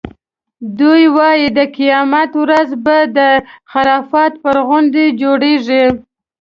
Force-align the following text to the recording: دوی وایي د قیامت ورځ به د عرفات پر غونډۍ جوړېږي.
دوی 0.79 1.03
وایي 1.17 1.47
د 1.57 1.59
قیامت 1.77 2.31
ورځ 2.43 2.69
به 2.83 2.97
د 3.17 3.19
عرفات 3.73 4.33
پر 4.43 4.55
غونډۍ 4.67 5.07
جوړېږي. 5.21 5.83